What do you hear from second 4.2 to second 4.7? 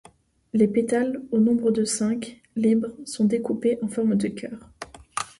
cœur.